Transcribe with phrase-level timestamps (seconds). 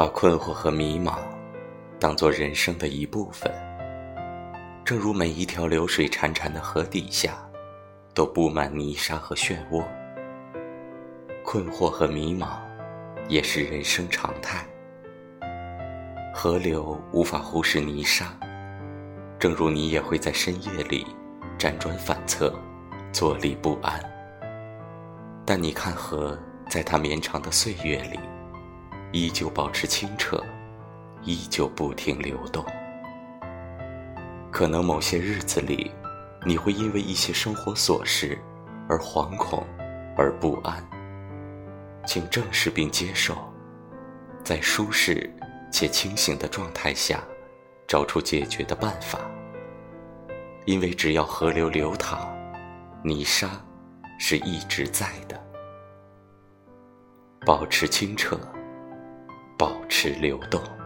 [0.00, 1.18] 把困惑和迷茫
[1.98, 3.52] 当做人生的一部分，
[4.82, 7.36] 正如每一条流水潺潺的河底下，
[8.14, 9.84] 都布满泥沙和漩涡。
[11.44, 12.48] 困惑和迷茫，
[13.28, 14.64] 也是人生常态。
[16.32, 18.34] 河流无法忽视泥沙，
[19.38, 21.06] 正如你也会在深夜里
[21.58, 22.58] 辗转反侧，
[23.12, 24.02] 坐立不安。
[25.44, 26.38] 但你看河，
[26.70, 28.18] 在它绵长的岁月里。
[29.12, 30.42] 依旧保持清澈，
[31.22, 32.64] 依旧不停流动。
[34.52, 35.90] 可能某些日子里，
[36.46, 38.38] 你会因为一些生活琐事
[38.88, 39.66] 而惶恐，
[40.16, 40.84] 而不安。
[42.06, 43.36] 请正视并接受，
[44.44, 45.28] 在舒适
[45.72, 47.22] 且清醒的状态下，
[47.86, 49.18] 找出解决的办法。
[50.66, 52.28] 因为只要河流流淌，
[53.02, 53.50] 泥沙
[54.18, 55.40] 是一直在的。
[57.44, 58.38] 保持清澈。
[60.02, 60.79] 是流动。